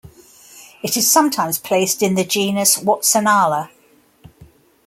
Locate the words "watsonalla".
2.79-3.69